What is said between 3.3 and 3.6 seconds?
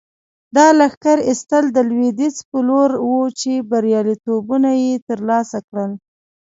چې